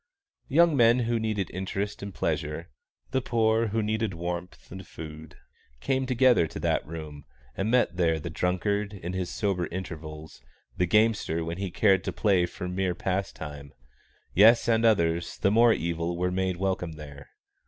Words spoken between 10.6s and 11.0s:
the